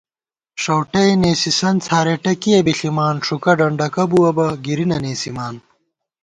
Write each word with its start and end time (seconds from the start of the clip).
ݭؤٹئے 0.61 1.05
نېسِسن 1.21 1.75
څھارېٹہ 1.85 2.33
کِیہ 2.41 2.61
بی 2.65 2.73
ݪِمان 2.79 3.15
* 3.19 3.23
ݭُوکہ 3.25 3.51
ڈنڈَکہ 3.57 4.03
بُوَہ 4.09 4.31
بہ، 4.35 4.47
گِری 4.63 4.85
نہ 4.89 4.97
نېسِمان 5.03 5.55